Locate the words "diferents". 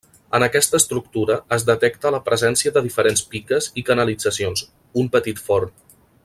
2.87-3.23